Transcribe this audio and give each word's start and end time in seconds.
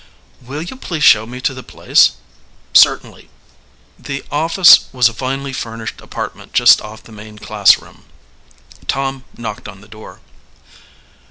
"Will 0.41 0.63
you 0.63 0.77
please 0.77 1.03
show 1.03 1.27
me 1.27 1.39
to 1.41 1.53
the 1.53 1.61
place?" 1.61 2.13
"Certainly." 2.73 3.29
The 3.99 4.23
office 4.31 4.87
was 4.91 5.07
a 5.07 5.13
finely 5.13 5.53
furnished 5.53 6.01
apartment 6.01 6.53
just 6.53 6.81
off 6.81 7.03
the 7.03 7.11
main 7.11 7.37
classroom. 7.37 8.05
Tom 8.87 9.25
knocked 9.37 9.67
on 9.67 9.81
the 9.81 9.87
door. 9.87 10.19